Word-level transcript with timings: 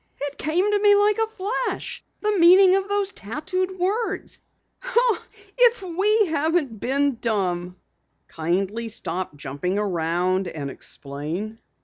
"It 0.19 0.39
came 0.39 0.71
to 0.71 0.79
me 0.79 0.95
like 0.95 1.19
a 1.19 1.27
flash 1.27 2.03
the 2.21 2.35
meaning 2.39 2.75
of 2.75 2.89
those 2.89 3.11
tattooed 3.11 3.77
words! 3.77 4.39
If 5.55 5.83
we 5.83 6.25
haven't 6.25 6.79
been 6.79 7.17
dumb!" 7.21 7.75
"Kindly 8.27 8.89
stop 8.89 9.35
jumping 9.35 9.77
around, 9.77 10.47
and 10.47 10.71
explain." 10.71 11.59